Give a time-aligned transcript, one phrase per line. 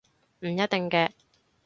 [0.39, 1.11] 唔一定嘅